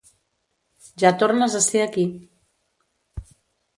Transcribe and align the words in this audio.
Ja 1.03 1.11
tornes 1.23 1.59
a 1.59 1.63
ser 1.67 1.83
aquí. 1.85 2.07